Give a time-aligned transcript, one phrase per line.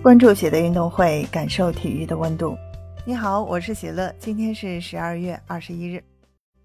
[0.00, 2.56] 关注喜乐运动会，感受体育的温度。
[3.04, 4.14] 你好，我是喜乐。
[4.16, 6.02] 今天是十二月二十一日，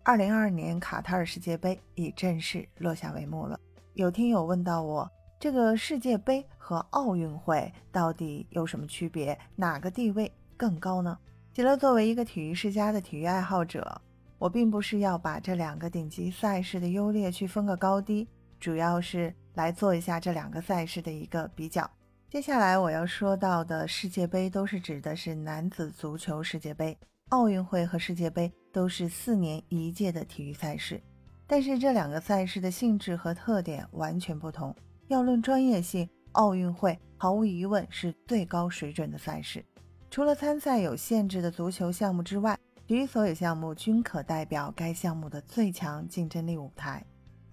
[0.04, 3.60] 二零二二年卡塔尔世界杯已正式落下帷幕了。
[3.96, 5.10] 有听友问到我，
[5.40, 9.38] 这个世界杯和奥运会到底有什么区别？
[9.56, 11.18] 哪个地位更高呢？
[11.56, 14.00] 喜乐作为一个体育世家的体育爱好者，
[14.38, 18.28] 我并不是要把这两个顶级赛事的优劣去分个高低，
[18.60, 21.90] 主要是来做一下这两个赛事的一个比较。
[22.34, 26.98] 接下来我要说到的世界杯都是指的是男子足球世界杯，
[27.30, 31.00] 奥运会和世界杯都是四年一届的体育赛事，
[31.46, 34.76] 但是这两个赛事的性质和特点完全不同。
[35.10, 39.64] 要论专业性，奥运会毫无疑问是最高水准的赛事。
[40.10, 47.06] 除了参赛有限制的足球项目之外，其余所有项目均可代表该项目的最强竞争力舞台。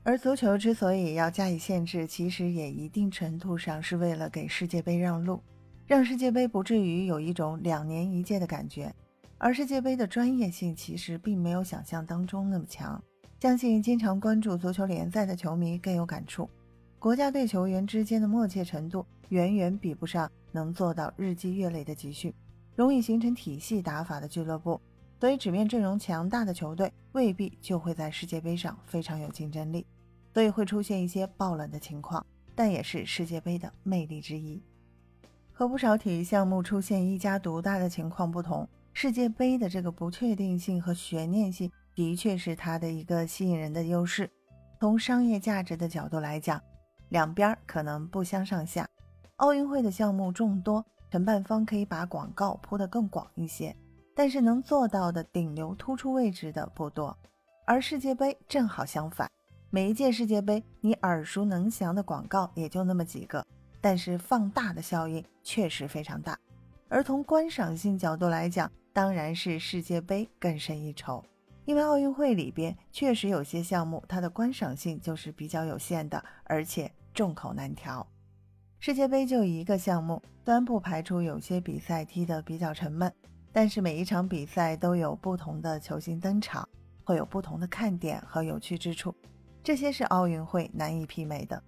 [0.03, 5.43] 而足球之所以要加以限制，其实也一定程度上是为了给世界杯让路，
[5.87, 8.95] 让世界杯不至于有一种两年一届的感觉。
[9.37, 13.03] 而世界杯的专业性其实并没有想象当中那么强，
[13.41, 16.48] 相信经常关注足球联赛的球迷更有感触。
[16.98, 22.33] 国家队球员之间的默契程度远远比不上能做到日积月累的集训，
[22.75, 24.81] 容易形成体系打法的俱乐部。
[25.21, 29.87] 所以，纸面阵容强大的球队未必就会在世界杯上非常有竞争力，
[30.33, 34.63] 所以会出现一些爆冷的情况，但也是世界杯的魅力之一。
[35.53, 44.31] 和不少体育项目出现一家独大的情况不同，世界杯的这个不确定性和悬念性的确是它的一个吸引人的优势。
[44.81, 46.59] 从商业价值的角度来讲，
[47.11, 48.89] 两边可能不相上下。
[49.37, 53.77] 奥运会的项目众多，承办方可以把广告铺得更广一些。
[54.21, 57.17] 但是能做到的顶流突出位置的不多，
[57.65, 59.27] 而世界杯正好相反，
[59.71, 63.43] 每一届世界杯你耳熟能详的广告也就那么几个，
[63.81, 66.39] 但是放大的效应确实非常大。
[66.91, 71.25] 而从观赏性角度来讲，当然是世界杯更胜一筹，
[71.64, 78.07] 因为奥运会里边确实有些项目它的观赏性就是比较有限的，而且众口难调。
[78.80, 83.11] 世界杯就一个项目，虽然不排除有些比赛踢得比较沉闷。
[83.52, 86.68] 但是每一场比赛都有不同的球星登场，
[87.02, 89.14] 会有不同的看点和有趣之处，
[89.62, 91.61] 这些是奥运会难以媲美的。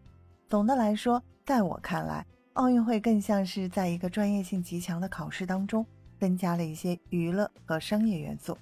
[0.49, 5.85] 总的来说，在我看来，奥运会更像是在一个专业性极强的考试当中，
[6.21, 8.57] 增加了一些娱乐和商业元素，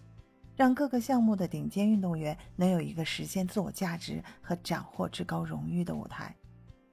[0.56, 6.34] 让各个项目的顶尖运动员能有一个实现自我价值和斩获至高荣誉的舞台。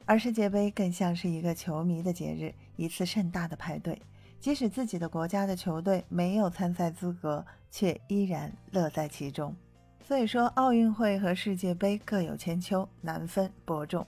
[0.05, 4.01] 而世界杯更像是一个球迷的节日，一次盛大的派对。
[4.39, 9.55] 即使自己的国家的球队没有参赛资格，却依然乐在其中。
[9.99, 14.05] 所以说，奥运会和世界杯各有千秋，难分伯仲。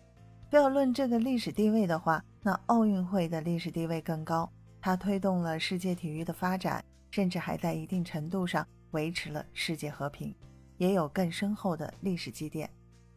[0.50, 10.34] 非要论这个历史地位的话，那奥运会的历史地位更高，它推动了世界体育的发展，甚至还在一定程度上维持了世界和平，
[10.78, 12.70] 也有更深厚的历史积淀。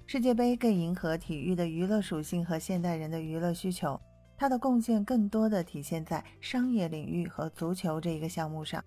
[0.05, 3.99] 世界杯更迎合体育的娱乐属性和现代人的娱乐需求。
[4.43, 8.85] 他的贡献更多的体现在商业领域和足球这一个项目上，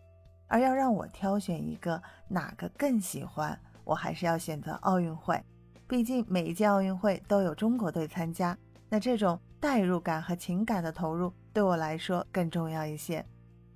[0.47, 5.41] 而要让我挑选一个哪个更喜欢，我还是要选择奥运会。
[5.87, 8.57] 毕竟每一届奥运会都有中国队参加，
[8.89, 13.25] 那这种代入感和情感的投入对我来说更重要一些。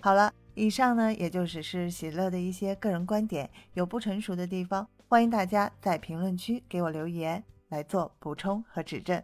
[0.01, 9.23] 好了，以上呢也就只是喜乐的一些个人观点，有不成熟的地方，欢迎大家在评论区给我留言来做补充和指正。